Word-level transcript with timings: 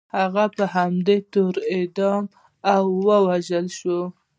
هغه 0.17 0.43
په 0.55 0.63
همدې 0.75 1.17
تور 1.33 1.53
اعدام 1.75 2.23
او 2.73 2.83
ووژل 3.07 3.67
شو. 3.77 3.99